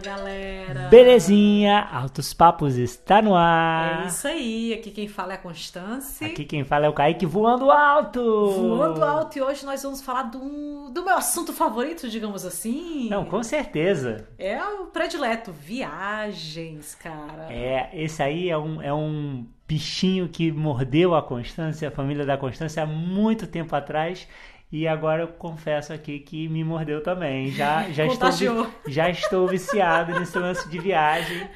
[0.00, 0.88] galera?
[0.88, 4.04] Belezinha, Altos Papos está no ar.
[4.04, 6.26] É isso aí, aqui quem fala é a Constância.
[6.26, 8.50] Aqui quem fala é o Kaique voando alto.
[8.50, 13.08] Voando alto e hoje nós vamos falar do, do meu assunto favorito, digamos assim.
[13.08, 14.28] Não, com certeza.
[14.38, 17.52] É o predileto, viagens, cara.
[17.52, 22.36] É, esse aí é um, é um bichinho que mordeu a Constância, a família da
[22.36, 24.26] Constância, há muito tempo atrás.
[24.72, 27.50] E agora eu confesso aqui que me mordeu também.
[27.50, 31.48] Já, já, estou, já estou viciado nesse lance de viagem.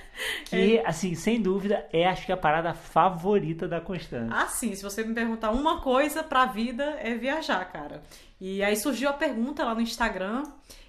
[0.47, 0.87] Que, é.
[0.87, 4.37] assim, sem dúvida, é acho que a parada favorita da Constância.
[4.37, 4.75] Ah, sim.
[4.75, 8.03] Se você me perguntar uma coisa pra vida, é viajar, cara.
[8.41, 10.43] E aí surgiu a pergunta lá no Instagram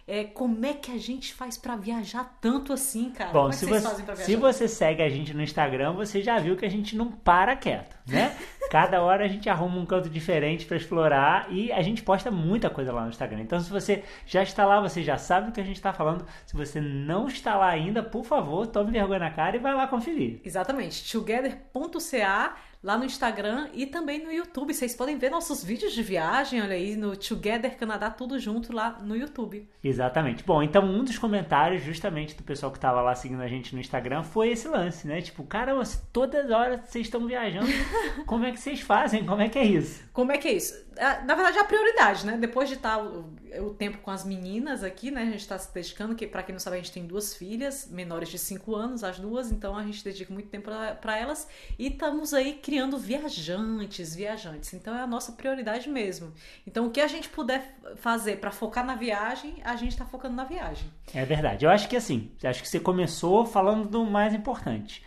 [0.07, 3.31] é, como é que a gente faz para viajar tanto assim, cara?
[3.31, 6.65] Bom, é se, você, se você segue a gente no Instagram, você já viu que
[6.65, 8.37] a gente não para quieto, né?
[8.69, 12.69] Cada hora a gente arruma um canto diferente para explorar e a gente posta muita
[12.69, 13.41] coisa lá no Instagram.
[13.41, 16.25] Então, se você já está lá, você já sabe do que a gente está falando.
[16.45, 19.87] Se você não está lá ainda, por favor, tome vergonha na cara e vai lá
[19.87, 20.39] conferir.
[20.43, 21.11] Exatamente.
[21.11, 22.55] Together.ca
[22.85, 24.71] lá no Instagram e também no YouTube.
[24.71, 28.99] Vocês podem ver nossos vídeos de viagem, olha aí, no Together Canadá, tudo junto lá
[29.01, 29.67] no YouTube.
[29.83, 30.43] Exatamente.
[30.43, 33.81] Bom, então um dos comentários, justamente do pessoal que estava lá seguindo a gente no
[33.81, 35.19] Instagram, foi esse lance, né?
[35.19, 35.73] Tipo, cara,
[36.13, 37.65] todas as horas vocês estão viajando,
[38.27, 39.25] como é que vocês fazem?
[39.25, 40.03] Como é que é isso?
[40.13, 40.84] Como é que é isso?
[40.95, 42.37] Na verdade, a prioridade, né?
[42.37, 45.23] Depois de estar o, o tempo com as meninas aqui, né?
[45.23, 47.87] A gente está se dedicando, que para quem não sabe, a gente tem duas filhas,
[47.89, 50.69] menores de 5 anos, as duas, então a gente dedica muito tempo
[51.01, 54.73] para elas e estamos aí criando viajantes, viajantes.
[54.73, 56.33] Então é a nossa prioridade mesmo.
[56.65, 60.35] Então o que a gente puder fazer para focar na viagem, a gente está focando
[60.35, 60.89] na viagem.
[61.13, 61.65] É verdade.
[61.65, 65.03] Eu acho que assim, acho que você começou falando do mais importante.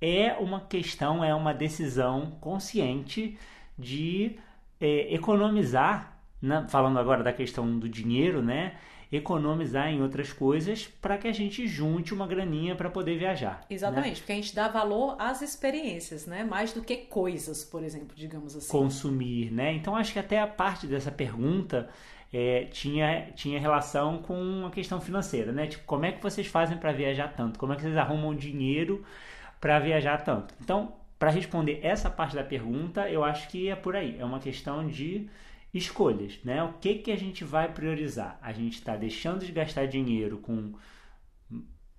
[0.00, 3.38] É uma questão, é uma decisão consciente
[3.78, 4.36] de
[4.82, 6.66] é, economizar, né?
[6.68, 8.74] falando agora da questão do dinheiro, né?
[9.12, 13.58] economizar em outras coisas para que a gente junte uma graninha para poder viajar.
[13.60, 13.66] Né?
[13.76, 14.16] Exatamente, né?
[14.16, 16.44] porque a gente dá valor às experiências, né?
[16.44, 18.72] Mais do que coisas, por exemplo, digamos assim.
[18.72, 19.74] Consumir, né?
[19.74, 21.90] Então acho que até a parte dessa pergunta
[22.32, 25.66] é, tinha, tinha relação com a questão financeira, né?
[25.66, 27.58] Tipo, como é que vocês fazem para viajar tanto?
[27.58, 29.04] Como é que vocês arrumam dinheiro
[29.60, 30.54] para viajar tanto?
[30.58, 34.18] Então, para responder essa parte da pergunta, eu acho que é por aí.
[34.18, 35.30] É uma questão de
[35.72, 36.64] escolhas, né?
[36.64, 38.40] O que que a gente vai priorizar?
[38.42, 40.72] A gente está deixando de gastar dinheiro com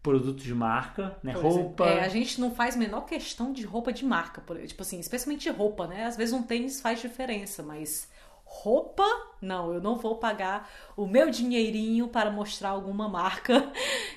[0.01, 1.31] produtos de marca, né?
[1.31, 1.47] Pois é.
[1.47, 1.85] roupa.
[1.85, 5.87] É, a gente não faz menor questão de roupa de marca, tipo assim, especialmente roupa,
[5.87, 6.03] né?
[6.03, 8.11] Às vezes um tênis faz diferença, mas
[8.61, 9.03] roupa,
[9.41, 13.71] não, eu não vou pagar o meu dinheirinho para mostrar alguma marca,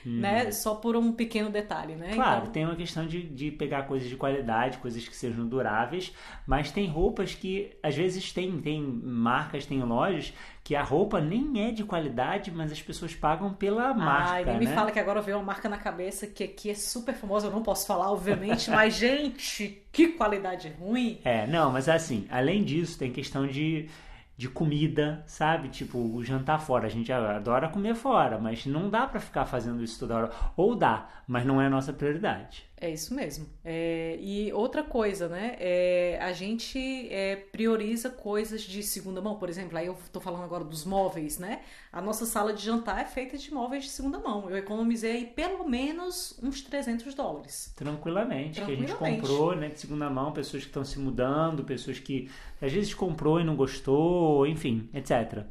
[0.06, 0.20] hum.
[0.20, 0.52] né?
[0.52, 2.14] Só por um pequeno detalhe, né?
[2.14, 2.52] Claro, então...
[2.52, 6.12] tem uma questão de, de pegar coisas de qualidade, coisas que sejam duráveis,
[6.46, 10.32] mas tem roupas que às vezes tem, tem marcas, tem lojas
[10.62, 14.44] que a roupa nem é de qualidade, mas as pessoas pagam pela marca.
[14.44, 14.58] Nem né?
[14.58, 17.52] me fala que agora veio uma marca na cabeça que aqui é super famosa, eu
[17.52, 21.20] não posso falar, obviamente, mas, gente, que qualidade ruim.
[21.24, 23.88] É, não, mas assim, além disso, tem questão de
[24.36, 25.68] de comida, sabe?
[25.68, 26.86] Tipo, jantar fora.
[26.86, 30.30] A gente adora comer fora, mas não dá para ficar fazendo isso toda hora.
[30.56, 32.65] Ou dá, mas não é a nossa prioridade.
[32.78, 33.46] É isso mesmo.
[33.64, 35.56] É, e outra coisa, né?
[35.58, 39.36] É, a gente é, prioriza coisas de segunda mão.
[39.36, 41.62] Por exemplo, aí eu tô falando agora dos móveis, né?
[41.90, 44.50] A nossa sala de jantar é feita de móveis de segunda mão.
[44.50, 47.72] Eu economizei aí pelo menos uns 300 dólares.
[47.74, 48.56] Tranquilamente.
[48.56, 48.94] Tranquilamente.
[48.94, 49.68] Que a gente comprou, né?
[49.70, 53.56] De segunda mão, pessoas que estão se mudando, pessoas que às vezes comprou e não
[53.56, 55.46] gostou, enfim, etc.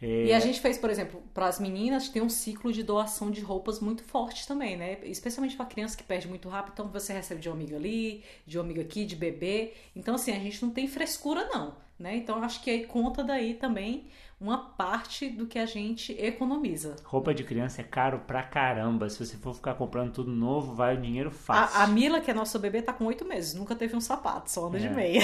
[0.00, 0.26] É...
[0.26, 3.40] E a gente fez, por exemplo, para as meninas, tem um ciclo de doação de
[3.40, 4.98] roupas muito forte também, né?
[5.04, 8.58] Especialmente para criança que perde muito rápido, então você recebe de uma amiga ali, de
[8.58, 9.74] uma amiga aqui, de bebê.
[9.94, 12.16] Então, assim, a gente não tem frescura, não, né?
[12.16, 14.06] Então, acho que aí conta daí também
[14.40, 16.96] uma parte do que a gente economiza.
[17.04, 19.10] Roupa de criança é caro pra caramba.
[19.10, 21.78] Se você for ficar comprando tudo novo, vai o dinheiro fácil.
[21.78, 23.52] A, a Mila, que é nossa bebê, tá com oito meses.
[23.54, 24.80] Nunca teve um sapato, só anda é.
[24.80, 25.20] de meia.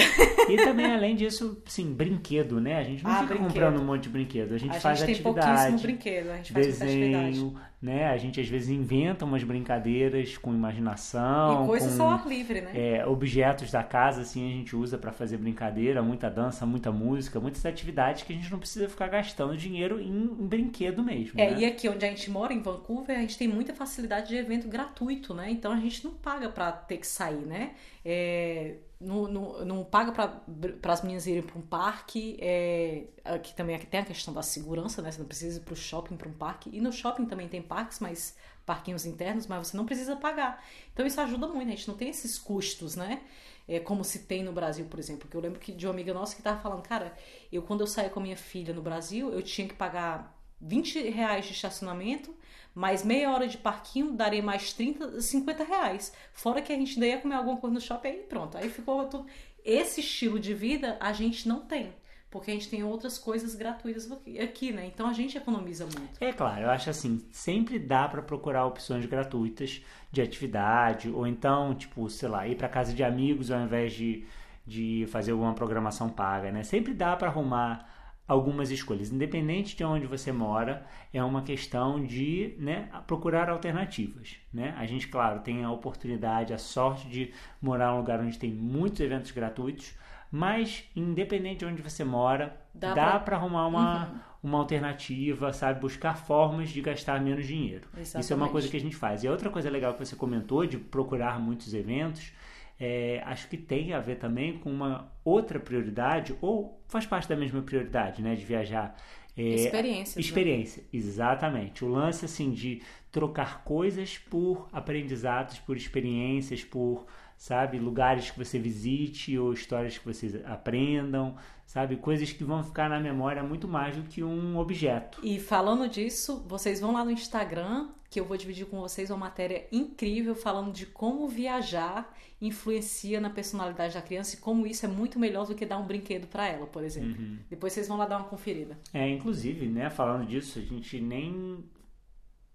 [0.47, 2.77] E também, além disso, sim, brinquedo, né?
[2.77, 3.47] A gente não ah, fica brinquedo.
[3.47, 4.53] comprando um monte de brinquedo.
[4.53, 5.35] A gente a faz gente atividade.
[5.35, 6.29] Tem pouquíssimo brinquedo.
[6.29, 8.07] A gente faz desenho, né?
[8.07, 11.63] A gente às vezes inventa umas brincadeiras com imaginação.
[11.63, 12.71] E coisas com, ao ar livre, né?
[12.73, 17.39] É, objetos da casa, assim, a gente usa para fazer brincadeira, muita dança, muita música,
[17.39, 21.39] muitas atividades que a gente não precisa ficar gastando dinheiro em, em brinquedo mesmo.
[21.39, 21.59] É, né?
[21.59, 24.67] e aqui onde a gente mora, em Vancouver, a gente tem muita facilidade de evento
[24.67, 25.49] gratuito, né?
[25.49, 27.75] Então a gente não paga para ter que sair, né?
[28.03, 32.37] É, não, não, não paga para as meninas irem para um parque.
[32.39, 35.11] É, aqui também aqui tem a questão da segurança, né?
[35.11, 36.69] Você não precisa ir para o shopping, para um parque.
[36.73, 38.35] E no shopping também tem parques, mas
[38.67, 40.61] parquinhos internos, mas você não precisa pagar.
[40.93, 43.21] Então isso ajuda muito, a gente não tem esses custos, né?
[43.65, 45.27] É, como se tem no Brasil, por exemplo.
[45.27, 47.17] Que eu lembro que de uma amiga nossa que estava falando, cara,
[47.51, 51.09] eu quando eu saía com a minha filha no Brasil, eu tinha que pagar 20
[51.09, 52.35] reais de estacionamento,
[52.75, 56.13] mais meia hora de parquinho, daria mais 30, 50 reais.
[56.33, 58.57] Fora que a gente daí ia comer alguma coisa no shopping aí pronto.
[58.57, 59.25] Aí ficou tudo.
[59.63, 61.93] Esse estilo de vida a gente não tem
[62.29, 64.85] porque a gente tem outras coisas gratuitas aqui, né?
[64.87, 66.21] Então a gente economiza muito.
[66.21, 69.81] É claro, eu acho assim, sempre dá para procurar opções gratuitas
[70.11, 74.25] de atividade, ou então, tipo, sei lá, ir para casa de amigos ao invés de,
[74.65, 76.63] de fazer alguma programação paga, né?
[76.63, 77.97] Sempre dá para arrumar
[78.27, 84.35] algumas escolhas, independente de onde você mora, é uma questão de né, procurar alternativas.
[84.53, 84.75] Né?
[84.77, 87.31] A gente, claro, tem a oportunidade, a sorte de
[87.61, 89.95] morar em um lugar onde tem muitos eventos gratuitos,
[90.31, 94.19] mas, independente de onde você mora, dá, dá para arrumar uma, uhum.
[94.43, 95.79] uma alternativa, sabe?
[95.79, 97.87] Buscar formas de gastar menos dinheiro.
[97.97, 98.23] Exatamente.
[98.23, 99.23] Isso é uma coisa que a gente faz.
[99.23, 102.33] E outra coisa legal que você comentou de procurar muitos eventos,
[102.79, 107.35] é, acho que tem a ver também com uma outra prioridade, ou faz parte da
[107.35, 108.35] mesma prioridade, né?
[108.35, 108.95] De viajar.
[109.35, 110.19] É, experiência.
[110.19, 110.89] Experiência, né?
[110.93, 111.85] exatamente.
[111.85, 112.81] O lance, assim, de
[113.11, 117.05] trocar coisas por aprendizados, por experiências, por
[117.37, 117.77] sabe?
[117.77, 121.35] Lugares que você visite ou histórias que vocês aprendam,
[121.65, 121.95] sabe?
[121.95, 125.19] Coisas que vão ficar na memória muito mais do que um objeto.
[125.23, 129.17] E falando disso, vocês vão lá no Instagram, que eu vou dividir com vocês uma
[129.17, 134.89] matéria incrível falando de como viajar influencia na personalidade da criança e como isso é
[134.89, 137.19] muito melhor do que dar um brinquedo para ela, por exemplo.
[137.19, 137.39] Uhum.
[137.49, 138.77] Depois vocês vão lá dar uma conferida.
[138.93, 141.63] É, inclusive, né, falando disso, a gente nem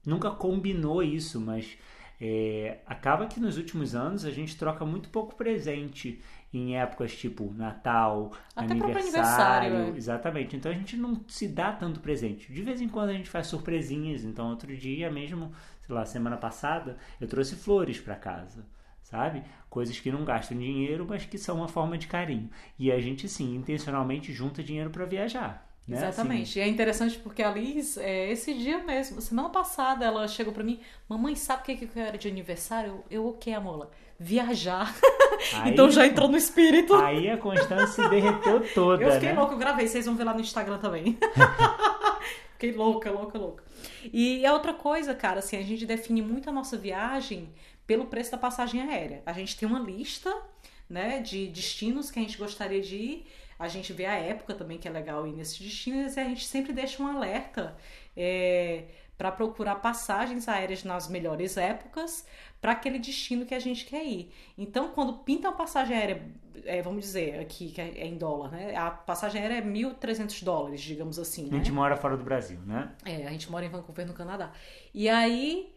[0.06, 1.76] nunca combinou isso, mas
[2.24, 6.22] é, acaba que nos últimos anos a gente troca muito pouco presente
[6.54, 9.96] em épocas tipo Natal, Até aniversário, aniversário é.
[9.96, 10.54] exatamente.
[10.54, 12.52] Então a gente não se dá tanto presente.
[12.52, 14.22] De vez em quando a gente faz surpresinhas.
[14.22, 15.50] Então outro dia mesmo,
[15.84, 18.64] sei lá, semana passada, eu trouxe flores para casa,
[19.02, 19.42] sabe?
[19.68, 22.48] Coisas que não gastam dinheiro, mas que são uma forma de carinho.
[22.78, 25.71] E a gente sim, intencionalmente junta dinheiro para viajar.
[25.86, 25.96] Né?
[25.96, 26.50] Exatamente.
[26.50, 26.60] Assim.
[26.60, 30.62] E é interessante porque a Liz, é, esse dia mesmo, semana passada, ela chegou para
[30.62, 33.02] mim: Mamãe, sabe o que, que eu quero de aniversário?
[33.10, 33.90] Eu, o que, amor?
[34.18, 34.94] Viajar.
[35.54, 36.94] Aí, então já entrou no espírito.
[36.94, 39.02] Aí a Constância se derreteu toda.
[39.02, 39.38] Eu fiquei né?
[39.38, 41.18] louca, eu gravei, vocês vão ver lá no Instagram também.
[42.52, 43.64] fiquei louca, louca, louca.
[44.12, 47.52] E é outra coisa, cara, assim, a gente define muito a nossa viagem
[47.84, 49.20] pelo preço da passagem aérea.
[49.26, 50.32] A gente tem uma lista,
[50.88, 53.26] né, de destinos que a gente gostaria de ir
[53.58, 56.46] a gente vê a época também que é legal ir nesses destinos e a gente
[56.46, 57.76] sempre deixa um alerta
[58.16, 58.84] é,
[59.16, 62.26] para procurar passagens aéreas nas melhores épocas
[62.60, 64.32] para aquele destino que a gente quer ir.
[64.56, 66.22] Então, quando pinta uma passagem aérea,
[66.64, 68.76] é, vamos dizer aqui que é em dólar, né?
[68.76, 71.48] A passagem aérea é 1.300 dólares, digamos assim.
[71.52, 71.74] A gente né?
[71.74, 72.92] mora fora do Brasil, né?
[73.04, 74.52] É, a gente mora em Vancouver, no Canadá.
[74.94, 75.72] E aí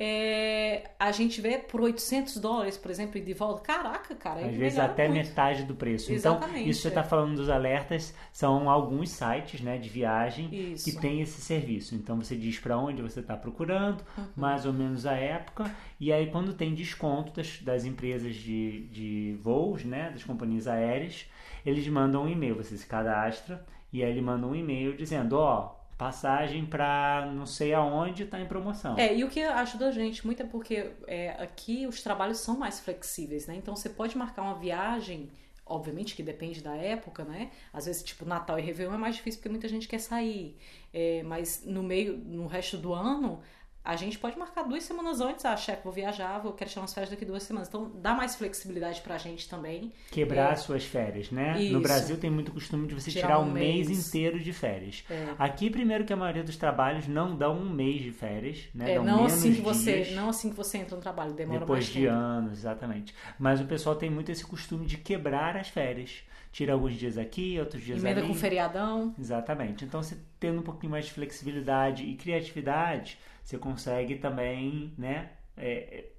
[0.00, 3.62] é, a gente vê por 800 dólares, por exemplo, e de volta.
[3.62, 4.46] Caraca, cara.
[4.46, 5.26] Às vezes até muito.
[5.26, 6.12] metade do preço.
[6.12, 7.04] Então, Exatamente, então, isso você está é.
[7.04, 10.84] falando dos alertas, são alguns sites né, de viagem isso.
[10.84, 11.96] que tem esse serviço.
[11.96, 14.24] Então, você diz para onde você está procurando, uhum.
[14.36, 15.68] mais ou menos a época,
[15.98, 21.26] e aí quando tem desconto das, das empresas de, de voos, né, das companhias aéreas,
[21.66, 25.74] eles mandam um e-mail, você se cadastra, e aí ele manda um e-mail dizendo, ó,
[25.74, 28.96] oh, passagem para não sei aonde está em promoção.
[28.96, 32.56] É, e o que ajuda a gente muito é porque é, aqui os trabalhos são
[32.56, 33.56] mais flexíveis, né?
[33.56, 35.28] Então você pode marcar uma viagem,
[35.66, 37.50] obviamente que depende da época, né?
[37.72, 40.56] Às vezes, tipo, Natal e Réveillon é mais difícil porque muita gente quer sair.
[40.94, 43.42] É, mas no meio, no resto do ano,
[43.84, 46.92] a gente pode marcar duas semanas antes, ah, chefe, vou viajar, vou quero tirar umas
[46.92, 47.68] férias daqui duas semanas.
[47.68, 49.92] Então dá mais flexibilidade pra gente também.
[50.10, 50.56] Quebrar é.
[50.56, 51.58] suas férias, né?
[51.58, 51.72] Isso.
[51.72, 53.88] No Brasil tem muito costume de você tirar, tirar um, um mês.
[53.88, 54.06] mês.
[54.06, 55.04] inteiro de férias.
[55.08, 55.34] É.
[55.38, 58.92] Aqui, primeiro que a maioria dos trabalhos não dão um mês de férias, né?
[58.92, 61.60] É, dão não assim que você, dias, não assim que você entra no trabalho, demora
[61.60, 62.12] depois mais de tempo.
[62.12, 63.14] anos, exatamente.
[63.38, 67.58] Mas o pessoal tem muito esse costume de quebrar as férias tira alguns dias aqui,
[67.60, 68.28] outros dias Emenda ali.
[68.28, 69.14] com feriadão.
[69.18, 69.84] Exatamente.
[69.84, 75.30] Então, você tendo um pouquinho mais de flexibilidade e criatividade, você consegue também, né?
[75.56, 76.12] É, é,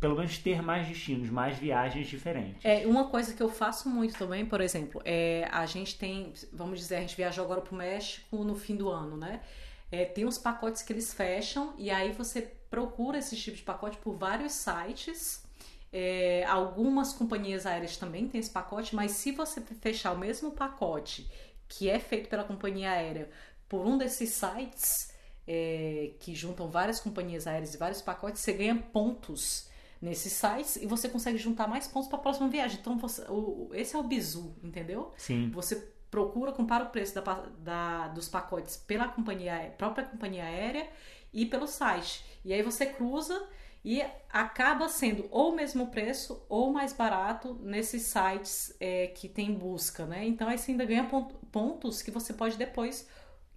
[0.00, 2.64] pelo menos ter mais destinos, mais viagens diferentes.
[2.64, 6.78] É, uma coisa que eu faço muito também, por exemplo, é a gente tem, vamos
[6.78, 9.42] dizer, a gente viajou agora para o México no fim do ano, né?
[9.92, 12.40] É, tem uns pacotes que eles fecham e aí você
[12.70, 15.44] procura esse tipo de pacote por vários sites.
[15.92, 21.30] É, algumas companhias aéreas também têm esse pacote, mas se você fechar o mesmo pacote
[21.68, 23.28] que é feito pela companhia aérea
[23.68, 25.13] por um desses sites,
[25.46, 29.68] é, que juntam várias companhias aéreas e vários pacotes, você ganha pontos
[30.00, 32.78] nesses sites e você consegue juntar mais pontos para a próxima viagem.
[32.80, 35.12] Então, você, o, esse é o bizu, entendeu?
[35.16, 35.50] Sim.
[35.50, 37.22] Você procura, compara o preço da,
[37.58, 40.88] da, dos pacotes pela companhia, própria companhia aérea
[41.32, 42.24] e pelo site.
[42.44, 43.48] E aí você cruza
[43.84, 49.52] e acaba sendo ou o mesmo preço ou mais barato nesses sites é, que tem
[49.52, 50.24] busca, né?
[50.24, 51.08] Então aí você ainda ganha
[51.50, 53.08] pontos que você pode depois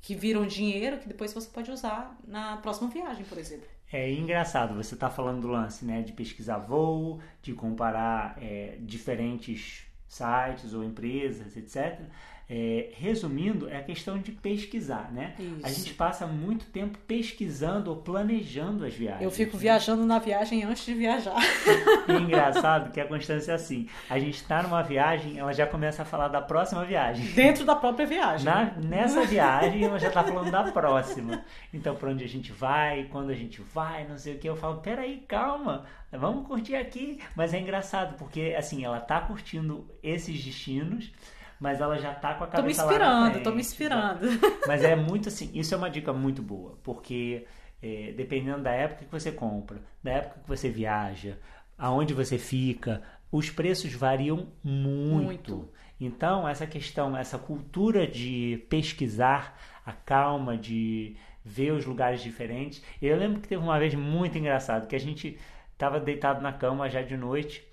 [0.01, 3.67] que viram dinheiro que depois você pode usar na próxima viagem, por exemplo.
[3.91, 9.85] É engraçado, você está falando do lance né, de pesquisar voo, de comparar é, diferentes
[10.07, 12.01] sites ou empresas, etc.
[12.49, 15.35] É, resumindo, é a questão de pesquisar, né?
[15.37, 15.65] Isso.
[15.65, 19.21] A gente passa muito tempo pesquisando ou planejando as viagens.
[19.21, 19.63] Eu fico né?
[19.63, 21.35] viajando na viagem antes de viajar.
[22.07, 23.89] E é engraçado que a Constância é assim.
[24.09, 27.25] A gente está numa viagem, ela já começa a falar da próxima viagem.
[27.33, 28.45] Dentro da própria viagem.
[28.45, 31.43] Na, nessa viagem, ela já está falando da próxima.
[31.73, 34.47] Então, para onde a gente vai, quando a gente vai, não sei o que.
[34.47, 37.19] Eu falo, peraí, calma, vamos curtir aqui.
[37.35, 41.11] Mas é engraçado, porque assim, ela está curtindo esses destinos
[41.59, 44.27] mas ela já tá com a cabeça Tô me inspirando, tô me inspirando.
[44.67, 47.45] Mas é muito assim, isso é uma dica muito boa, porque
[47.81, 51.37] é, dependendo da época que você compra, da época que você viaja,
[51.77, 55.25] aonde você fica, os preços variam muito.
[55.25, 55.69] muito.
[55.99, 62.83] Então, essa questão, essa cultura de pesquisar a calma, de ver os lugares diferentes.
[63.01, 65.39] Eu lembro que teve uma vez muito engraçado, que a gente
[65.71, 67.66] estava deitado na cama já de noite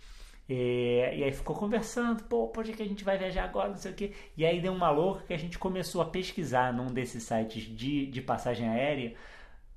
[0.48, 3.76] e, e, aí ficou conversando, pô, onde é que a gente vai viajar agora, não
[3.76, 4.12] sei o quê.
[4.36, 8.06] E aí deu uma louca que a gente começou a pesquisar num desses sites de,
[8.06, 9.14] de passagem aérea,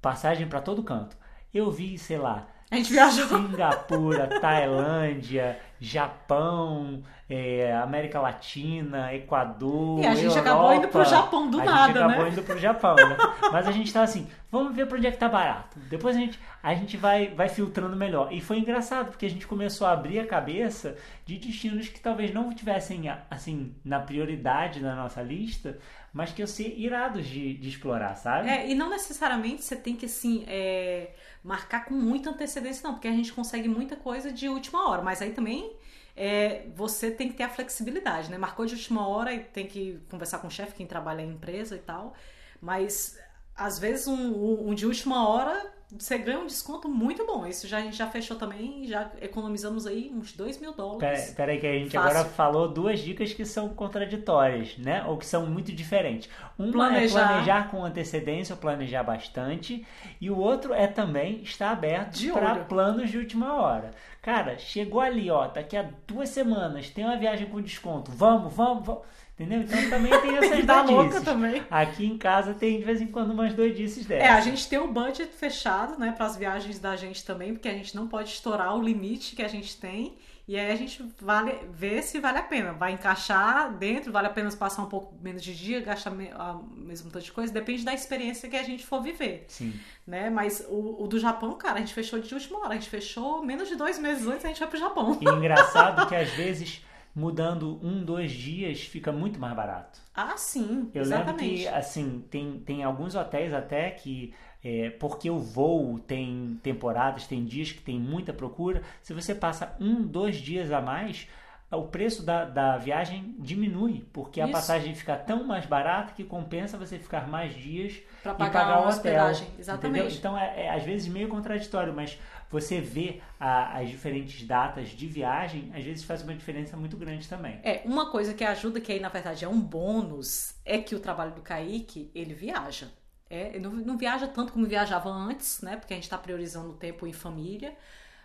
[0.02, 1.18] passagem para todo canto.
[1.54, 3.28] Eu vi, sei lá, a gente viajou.
[3.28, 10.00] Singapura, Tailândia, Japão, é, América Latina, Equador.
[10.00, 10.40] E a gente Europa.
[10.40, 12.32] acabou indo pro Japão do a nada, gente acabou né?
[12.32, 13.18] indo pro Japão, né?
[13.52, 15.78] Mas a gente tava assim, vamos ver pra onde é que tá barato.
[15.90, 18.32] Depois a gente, a gente vai, vai filtrando melhor.
[18.32, 22.34] E foi engraçado, porque a gente começou a abrir a cabeça de destinos que talvez
[22.34, 25.78] não tivessem, assim, na prioridade na nossa lista,
[26.14, 28.50] mas que eu ser irados de, de explorar, sabe?
[28.50, 31.12] É, e não necessariamente você tem que, assim, é,
[31.44, 35.22] marcar com muita antecedência, não, porque a gente consegue muita coisa de última hora, mas
[35.22, 35.67] aí também
[36.16, 38.38] é, você tem que ter a flexibilidade, né?
[38.38, 41.76] Marcou de última hora e tem que conversar com o chefe, quem trabalha em empresa
[41.76, 42.14] e tal,
[42.60, 43.20] mas
[43.56, 47.46] às vezes um, um de última hora você ganha um desconto muito bom.
[47.46, 51.32] Isso já, a gente já fechou também, já economizamos aí uns 2 mil dólares.
[51.32, 52.10] Pera, pera que a gente Fácil.
[52.10, 55.06] agora falou duas dicas que são contraditórias, né?
[55.06, 56.30] Ou que são muito diferentes.
[56.60, 57.20] Uma planejar.
[57.22, 59.86] é planejar com antecedência ou planejar bastante.
[60.20, 63.92] E o outro é também estar aberto para planos de última hora.
[64.22, 68.12] Cara, chegou ali, ó, daqui a duas semanas tem uma viagem com desconto.
[68.12, 69.04] Vamos, vamos, vamos.
[69.40, 69.62] Entendeu?
[69.62, 71.64] Então também tem essas da louca também.
[71.70, 74.28] Aqui em casa tem de vez em quando umas doidices dessas.
[74.28, 77.70] É, a gente tem o budget fechado, né, para as viagens da gente também, porque
[77.70, 80.16] a gente não pode estourar o limite que a gente tem.
[80.48, 82.72] E aí a gente vale ver se vale a pena.
[82.72, 87.12] Vai encaixar dentro, vale a pena passar um pouco menos de dia, gastar a mesmo
[87.12, 89.44] tanto de coisa, depende da experiência que a gente for viver.
[89.50, 89.78] Sim.
[90.06, 90.30] Né?
[90.30, 92.70] Mas o, o, do Japão, cara, a gente fechou de última hora.
[92.70, 95.18] A gente fechou menos de dois meses antes, a gente foi pro Japão.
[95.20, 96.82] E engraçado que às vezes
[97.18, 100.00] mudando um, dois dias, fica muito mais barato.
[100.14, 100.92] Ah, sim.
[100.94, 101.44] Eu exatamente.
[101.44, 107.26] lembro que, assim, tem, tem alguns hotéis até que, é, porque o voo tem temporadas,
[107.26, 111.28] tem dias que tem muita procura, se você passa um, dois dias a mais,
[111.72, 114.50] o preço da, da viagem diminui, porque Isso.
[114.50, 118.86] a passagem fica tão mais barata que compensa você ficar mais dias para pagar, pagar
[118.86, 119.30] o hotel.
[119.58, 120.00] Exatamente.
[120.02, 120.18] Entendeu?
[120.18, 122.18] Então é, é, às vezes meio contraditório, mas
[122.50, 127.28] você vê a, as diferentes datas de viagem, às vezes faz uma diferença muito grande
[127.28, 127.60] também.
[127.64, 131.00] É, uma coisa que ajuda, que aí na verdade é um bônus, é que o
[131.00, 132.90] trabalho do Kaique, ele viaja.
[133.30, 135.76] É, não, não viaja tanto como viajava antes, né?
[135.76, 137.76] Porque a gente está priorizando o tempo em família.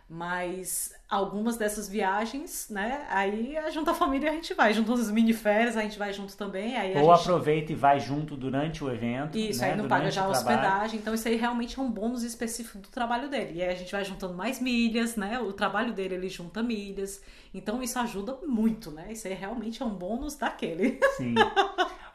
[0.09, 3.07] Mas algumas dessas viagens, né?
[3.09, 6.37] Aí junto a família a gente vai, junto as mini férias a gente vai junto
[6.37, 6.77] também.
[6.77, 7.23] Aí Ou gente...
[7.23, 9.39] aproveita e vai junto durante o evento.
[9.39, 9.71] Isso, né?
[9.71, 10.99] aí não durante paga já a hospedagem.
[10.99, 13.53] Então isso aí realmente é um bônus específico do trabalho dele.
[13.55, 15.39] E aí a gente vai juntando mais milhas, né?
[15.39, 17.23] O trabalho dele ele junta milhas.
[17.55, 19.13] Então isso ajuda muito, né?
[19.13, 21.01] Isso aí realmente é um bônus daquele.
[21.17, 21.35] Sim.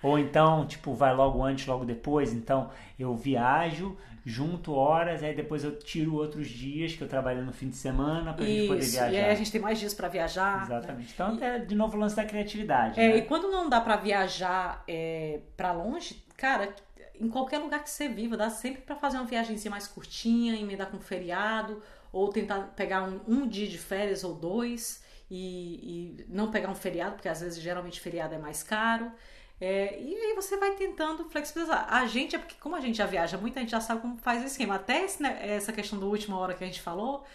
[0.03, 2.33] Ou então, tipo, vai logo antes, logo depois.
[2.33, 7.53] Então eu viajo junto horas, aí depois eu tiro outros dias que eu trabalho no
[7.53, 9.13] fim de semana para a gente poder viajar.
[9.13, 10.63] E aí a gente tem mais dias para viajar.
[10.63, 11.07] Exatamente.
[11.07, 11.13] Né?
[11.13, 12.99] Então, é de novo o lance da criatividade.
[12.99, 13.17] É, né?
[13.19, 16.75] e quando não dá para viajar é, para longe, cara,
[17.17, 20.87] em qualquer lugar que você viva, dá sempre para fazer uma viagemzinha mais curtinha, emendar
[20.87, 21.81] com um feriado,
[22.11, 25.05] ou tentar pegar um, um dia de férias ou dois.
[25.31, 29.09] E, e não pegar um feriado, porque às vezes geralmente feriado é mais caro.
[29.59, 31.87] É, e aí você vai tentando flexibilizar.
[31.91, 34.17] A gente, é porque como a gente já viaja muito, a gente já sabe como
[34.17, 34.75] faz o esquema.
[34.75, 37.25] Até esse, né, essa questão da última hora que a gente falou,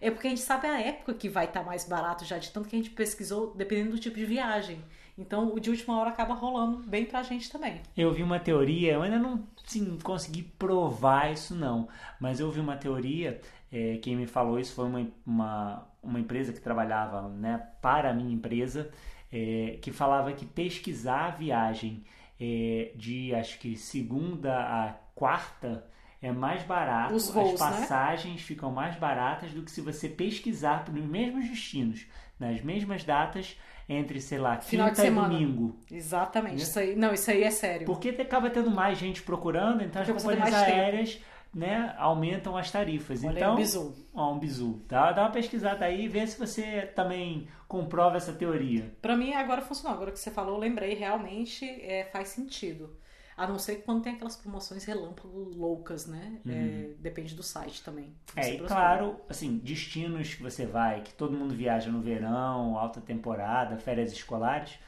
[0.00, 2.50] é porque a gente sabe a época que vai estar tá mais barato já, de
[2.50, 4.82] tanto que a gente pesquisou, dependendo do tipo de viagem.
[5.16, 7.80] Então, o de última hora acaba rolando bem pra gente também.
[7.96, 12.60] Eu vi uma teoria, eu ainda não sim, consegui provar isso não, mas eu vi
[12.60, 17.62] uma teoria, é, quem me falou isso foi uma, uma, uma empresa que trabalhava né,
[17.80, 18.90] para a minha empresa,
[19.32, 22.04] é, que falava que pesquisar a viagem
[22.40, 25.86] é, de acho que segunda a quarta
[26.20, 27.80] é mais barato, Os voos, as né?
[27.80, 32.06] passagens ficam mais baratas do que se você pesquisar nos mesmos destinos,
[32.38, 33.56] nas mesmas datas,
[33.88, 35.28] entre, sei lá, Final de quinta e semana.
[35.28, 35.76] domingo.
[35.90, 36.56] Exatamente.
[36.56, 36.62] Né?
[36.62, 37.86] Isso aí, não, isso aí é sério.
[37.86, 41.24] Porque acaba tendo mais gente procurando, então Porque as companhias mais tempo.
[41.54, 43.22] Né, aumentam as tarifas.
[43.22, 43.94] Olha então, o bizu.
[44.14, 44.82] ó, um bizu.
[44.88, 48.94] Dá, dá uma pesquisada aí e vê se você também comprova essa teoria.
[49.02, 49.94] Pra mim agora funcionou.
[49.94, 52.96] Agora que você falou, eu lembrei, realmente é, faz sentido.
[53.36, 56.38] A não ser quando tem aquelas promoções relâmpago loucas, né?
[56.46, 58.14] É, depende do site também.
[58.36, 63.00] É, e claro, assim, destinos que você vai, que todo mundo viaja no verão, alta
[63.00, 64.78] temporada, férias escolares,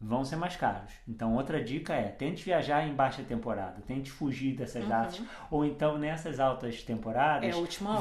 [0.00, 0.92] vão ser mais caros.
[1.06, 4.88] Então, outra dica é, tente viajar em baixa temporada, tente fugir dessas Uhum.
[4.88, 7.54] datas, ou então nessas altas temporadas, É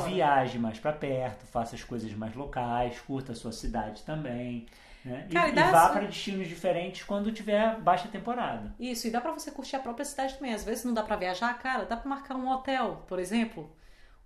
[0.09, 4.65] viaje mais para perto, faça as coisas mais locais, curta a sua cidade também,
[5.03, 5.27] né?
[5.29, 8.73] E- Cara, e, e dá vá para destinos diferentes quando tiver baixa temporada.
[8.79, 10.53] Isso, e dá pra você curtir a própria cidade também.
[10.53, 13.69] Às vezes não dá pra viajar, cara, dá pra marcar um hotel, por exemplo.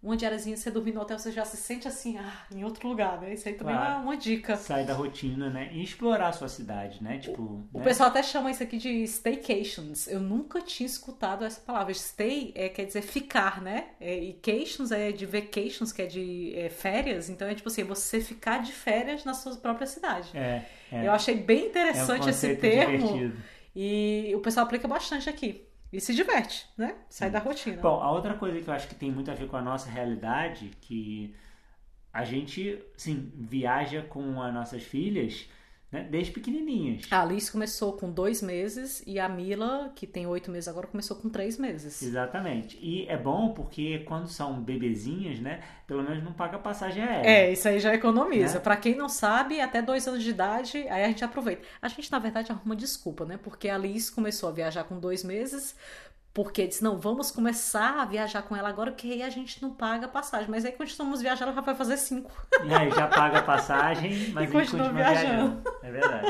[0.03, 3.21] Uma diariazinha, você dormir no hotel, você já se sente assim, ah, em outro lugar,
[3.21, 3.33] né?
[3.33, 3.93] Isso aí também Claro.
[3.93, 4.57] é uma dica.
[4.57, 5.69] Sai da rotina, né?
[5.71, 7.19] E explorar a sua cidade, né?
[7.19, 7.41] Tipo,
[7.73, 7.83] O né?
[7.85, 10.07] pessoal até chama isso aqui de staycations.
[10.07, 11.93] Eu nunca tinha escutado essa palavra.
[11.93, 13.85] Stay é, quer dizer ficar, né?
[14.01, 17.29] É, e cations é de vacations, que é de é, férias.
[17.29, 20.29] Então é tipo assim, você ficar de férias na sua própria cidade.
[20.37, 21.07] É, é.
[21.07, 22.97] Eu achei bem É um interessante esse conceito termo.
[23.07, 23.37] divertido.
[23.75, 25.65] E o pessoal aplica bastante aqui.
[25.93, 26.95] E se diverte, né?
[27.07, 27.79] Sai da rotina.
[27.79, 29.87] Bom, a outra coisa que eu acho que tem muito a ver com a nossa
[29.87, 31.35] realidade, que
[32.11, 35.47] a gente, sim, viaja com as nossas filhas
[35.93, 37.03] né, desde pequenininhas.
[37.11, 41.15] A Alice começou com dois meses e a Mila, que tem oito meses agora, começou
[41.15, 42.01] com três meses.
[42.01, 42.79] Exatamente.
[42.81, 47.29] E é bom porque quando são bebezinhas, né, pelo menos não paga passagem aérea.
[47.29, 48.55] É, isso aí já economiza.
[48.55, 48.59] Né?
[48.59, 51.61] Pra quem não sabe, até dois anos de idade, aí a gente aproveita.
[51.79, 53.37] A gente, na verdade, arruma desculpa, né?
[53.41, 55.75] Porque a Alice começou a viajar com dois meses,
[56.33, 59.71] porque disse, não, vamos começar a viajar com ela agora, que aí a gente não
[59.71, 60.49] paga passagem.
[60.49, 62.31] Mas aí, continuamos viajando, ela já vai fazer cinco.
[62.65, 65.61] E aí já paga a passagem, mas E a gente continua continua viajando.
[65.61, 65.63] viajando.
[65.83, 66.27] É verdade.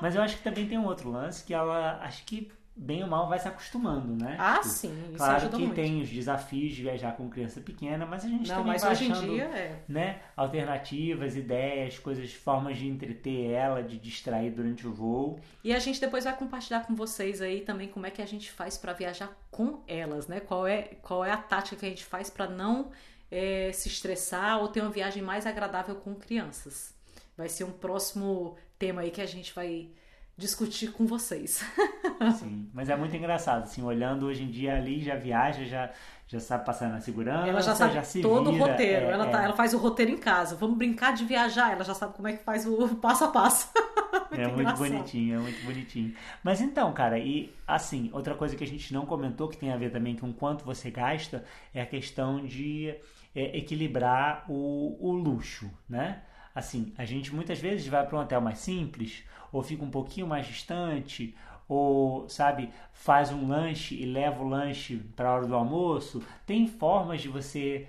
[0.00, 3.08] Mas eu acho que também tem um outro lance que ela, acho que bem ou
[3.08, 4.36] mal vai se acostumando, né?
[4.38, 5.74] Ah, Tipo, sim, isso Claro que muito.
[5.74, 8.92] tem os desafios de viajar com criança pequena, mas a gente Não, também mas vai
[8.92, 9.80] hoje em achando, dia é.
[9.88, 15.38] né, alternativas, ideias, coisas, formas de entreter ela, de distrair durante o voo.
[15.62, 18.50] E a gente depois vai compartilhar com vocês aí também como é que a gente
[18.50, 20.40] faz pra viajar com elas, né?
[20.40, 22.90] Qual é, qual é a tática que a gente faz pra não
[23.30, 26.94] é, se estressar ou ter uma viagem mais agradável com crianças.
[27.36, 29.88] Vai ser um próximo tema aí que a gente vai
[30.36, 31.64] discutir com vocês.
[32.38, 35.90] Sim, mas é muito engraçado, assim, olhando hoje em dia ali, já viaja, já,
[36.26, 39.06] já sabe passar na segurança, Ela já sabe se todo vira, o roteiro.
[39.06, 39.30] é, ela, é.
[39.30, 40.56] tá- ela faz o roteiro em casa.
[40.56, 41.72] Vamos brincar de viajar.
[41.72, 43.70] Ela já sabe como é que faz o passo a passo.
[44.32, 44.78] É muito engraçado.
[44.78, 46.14] bonitinho, é muito bonitinho.
[46.42, 49.76] Mas então, cara, e assim, outra coisa que a gente não comentou, que tem a
[49.76, 52.94] ver também com quanto você gasta, é a questão de
[53.34, 56.22] é, equilibrar o, o luxo, né?
[56.54, 60.26] Assim, a gente muitas vezes vai para um hotel mais simples, ou fica um pouquinho
[60.26, 61.34] mais distante,
[61.68, 66.22] ou, sabe, faz um lanche e leva o lanche para a hora do almoço.
[66.46, 67.86] Tem formas de você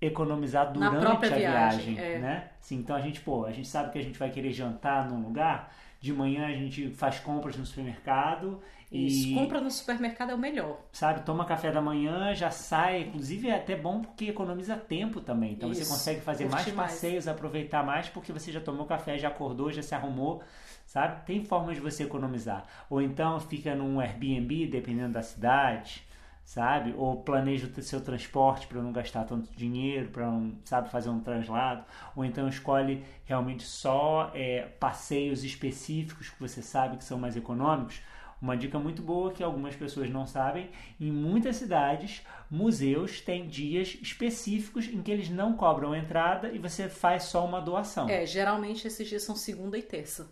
[0.00, 2.18] economizar durante a viagem, viagem, é.
[2.18, 2.50] né?
[2.60, 5.22] Assim, então a gente, pô, a gente sabe que a gente vai querer jantar num
[5.22, 8.60] lugar, de manhã a gente faz compras no supermercado
[8.92, 9.28] Isso.
[9.28, 10.78] e, Compra no supermercado é o melhor.
[10.92, 13.02] sabe, toma café da manhã, já sai.
[13.02, 15.52] Inclusive é até bom porque economiza tempo também.
[15.52, 15.90] Então você Isso.
[15.90, 16.92] consegue fazer mais mais.
[16.92, 20.42] passeios, aproveitar mais porque você já tomou café, já acordou, já se arrumou.
[20.86, 21.26] Sabe?
[21.26, 22.64] Tem formas de você economizar.
[22.88, 26.06] Ou então fica num Airbnb, dependendo da cidade,
[26.44, 26.94] sabe?
[26.96, 31.20] Ou planeja o seu transporte para não gastar tanto dinheiro, para não, sabe, fazer um
[31.20, 31.84] translado.
[32.14, 38.00] Ou então escolhe realmente só é, passeios específicos que você sabe que são mais econômicos.
[38.40, 40.70] Uma dica muito boa que algumas pessoas não sabem:
[41.00, 46.88] em muitas cidades, museus têm dias específicos em que eles não cobram entrada e você
[46.88, 48.08] faz só uma doação.
[48.08, 50.30] É, geralmente esses dias são segunda e terça.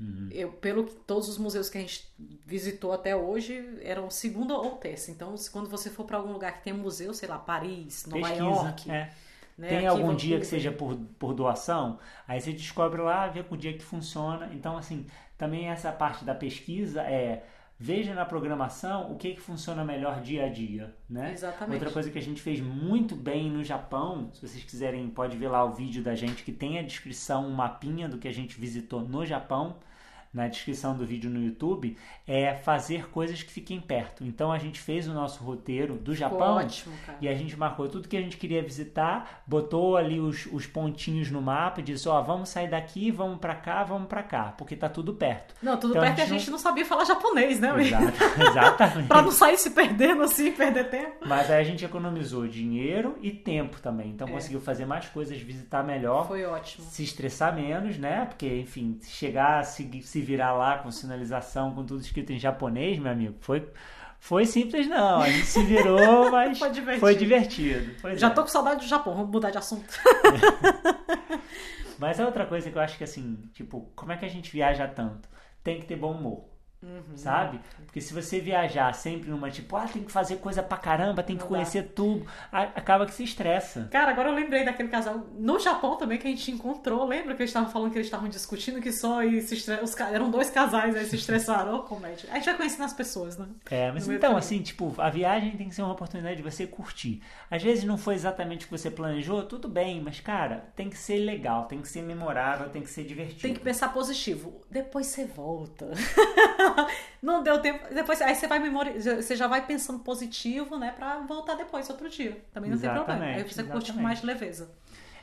[0.00, 0.28] Uhum.
[0.32, 2.12] Eu, pelo que todos os museus que a gente
[2.44, 5.10] visitou até hoje eram segunda ou terça.
[5.10, 8.22] Então, se- quando você for para algum lugar que tem museu, sei lá, Paris, Nova
[8.22, 8.42] Pesquisa.
[8.44, 9.12] York, é.
[9.56, 13.42] né, Tem aqui algum dia que seja por, por doação, aí você descobre lá, vê
[13.42, 14.50] com o dia que funciona.
[14.52, 15.06] Então, assim,
[15.38, 17.44] também essa parte da pesquisa é
[17.82, 21.32] veja na programação o que, que funciona melhor dia a dia, né?
[21.32, 21.74] Exatamente.
[21.74, 25.48] Outra coisa que a gente fez muito bem no Japão, se vocês quiserem, pode ver
[25.48, 28.58] lá o vídeo da gente que tem a descrição, um mapinha do que a gente
[28.58, 29.78] visitou no Japão.
[30.32, 34.24] Na descrição do vídeo no YouTube, é fazer coisas que fiquem perto.
[34.24, 38.08] Então a gente fez o nosso roteiro do Japão ótimo, e a gente marcou tudo
[38.08, 42.20] que a gente queria visitar, botou ali os, os pontinhos no mapa e disse: Ó,
[42.22, 45.54] vamos sair daqui, vamos para cá, vamos para cá, porque tá tudo perto.
[45.62, 47.68] Não, tudo Então, perto a que a gente gente não sabia falar japonês, né?
[47.82, 48.04] Exato,
[48.50, 49.08] exatamente.
[49.08, 51.26] pra não sair se perdendo assim, perder tempo.
[51.26, 54.10] Mas aí a gente economizou dinheiro e tempo também.
[54.10, 54.30] Então É.
[54.30, 56.86] conseguiu fazer mais coisas, visitar melhor, Foi ótimo.
[56.86, 58.24] se estressar menos, né?
[58.24, 63.12] Porque, enfim, chegar, se, se virar lá com sinalização, com tudo escrito em japonês, meu
[63.12, 63.68] amigo, foi,
[64.18, 65.20] foi simples não.
[65.20, 67.00] A gente se virou, mas Foi divertido.
[67.00, 67.94] Foi divertido.
[68.00, 68.30] Pois Já é.
[68.30, 69.92] tô com saudade do Japão, vamos mudar de assunto.
[71.98, 74.50] Mas é outra coisa que eu acho que assim, tipo, como é que a gente
[74.50, 75.28] viaja tanto?
[75.62, 76.51] Tem que ter bom humor.
[76.82, 77.16] Uhum.
[77.16, 77.60] Sabe?
[77.86, 81.36] Porque se você viajar sempre numa tipo, ah, tem que fazer coisa pra caramba, tem
[81.36, 83.88] que Não conhecer tudo, a- acaba que se estressa.
[83.90, 87.04] Cara, agora eu lembrei daquele casal no Japão também que a gente encontrou.
[87.06, 89.74] Lembra que eles estavam falando que eles estavam discutindo que só e se estre...
[89.82, 91.76] Os eram dois casais, aí se estressaram.
[91.76, 92.28] Ô, comédia.
[92.32, 93.46] A gente vai conhecendo as pessoas, né?
[93.70, 96.66] É, mas No então, assim, tipo, a viagem tem que ser uma oportunidade de você
[96.66, 97.22] curtir.
[97.50, 100.98] Às vezes não foi exatamente o que você planejou, tudo bem, mas, cara, tem que
[100.98, 103.42] ser legal, tem que ser memorável, tem que ser divertido.
[103.42, 104.62] Tem que pensar positivo.
[104.70, 105.90] Depois você volta.
[107.22, 107.92] Não deu tempo.
[107.94, 110.92] Depois, aí você vai memorizar, você já vai pensando positivo, né?
[110.96, 112.42] Pra voltar depois, outro dia.
[112.52, 113.24] Também não tem problema.
[113.24, 114.02] Aí Exatamente, você curte com exatamente.
[114.02, 114.70] mais leveza.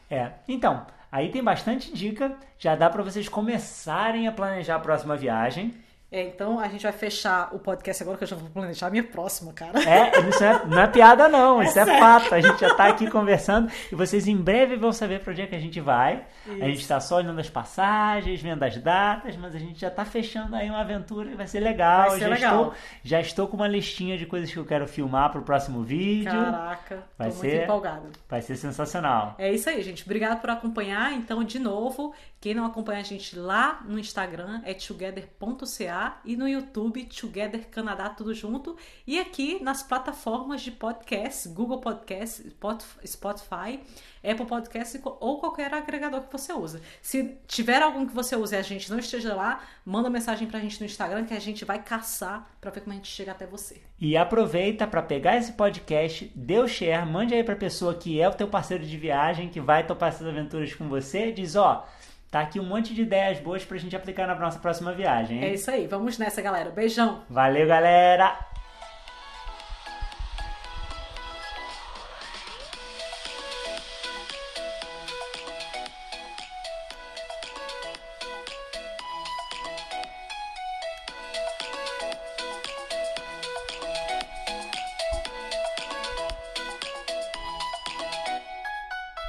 [0.10, 5.16] É, então, aí tem bastante dica, já dá pra vocês começarem a planejar a próxima
[5.16, 5.74] viagem.
[6.12, 8.90] É, então a gente vai fechar o podcast agora que eu já vou planejar a
[8.90, 9.78] minha próxima, cara.
[9.88, 12.34] É, isso é- não é piada não, isso é fato.
[12.34, 15.48] A gente já tá aqui conversando e vocês em breve vão saber para onde é
[15.48, 16.24] que a gente vai.
[16.48, 16.66] A Isso.
[16.66, 20.56] gente tá só olhando as passagens, vendo as datas, mas a gente já tá fechando
[20.56, 22.10] aí uma aventura e vai ser legal.
[22.10, 22.62] Vai ser já legal.
[22.64, 26.32] estou já estou com uma listinha de coisas que eu quero filmar pro próximo vídeo.
[26.32, 28.10] Caraca, Vai tô ser- muito empolgada.
[28.28, 29.36] Vai ser sensacional.
[29.38, 30.04] É isso aí, gente.
[30.04, 31.14] Obrigado por acompanhar.
[31.14, 36.48] Então, de novo, quem não acompanha a gente lá no Instagram é together.ca e no
[36.48, 43.80] YouTube Together Canadá tudo junto e aqui nas plataformas de podcast, Google Podcast, Spot- Spotify,
[44.24, 46.82] Apple Podcast ou qualquer agregador que você usa.
[47.02, 50.60] Se tiver algum que você use e a gente não esteja lá, manda mensagem pra
[50.60, 53.46] gente no Instagram que a gente vai caçar pra ver como a gente chega até
[53.46, 53.82] você.
[54.00, 58.28] E aproveita para pegar esse podcast, dê o share, mande aí pra pessoa que é
[58.30, 61.86] o teu parceiro de viagem, que vai topar essas aventuras com você, diz, ó,
[62.30, 65.46] tá aqui um monte de ideias boas pra gente aplicar na nossa próxima viagem, hein?
[65.46, 65.88] É isso aí.
[65.88, 66.70] Vamos nessa, galera.
[66.70, 67.24] Beijão.
[67.30, 68.38] Valeu, galera!